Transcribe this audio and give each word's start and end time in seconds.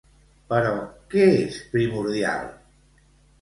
Però, 0.53 0.71
què 1.11 1.27
és 1.41 1.59
primordial? 1.75 2.49